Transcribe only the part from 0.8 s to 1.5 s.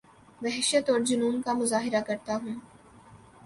اورجنون